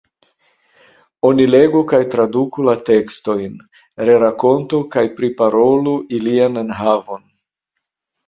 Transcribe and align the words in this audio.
Oni 1.27 1.43
legu 1.55 1.81
kaj 1.91 1.99
traduku 2.13 2.65
la 2.69 2.73
tekstojn, 2.87 3.59
rerakontu 4.09 4.81
kaj 4.97 5.05
priparolu 5.19 5.93
ilian 6.21 6.61
enhavon. 6.63 7.23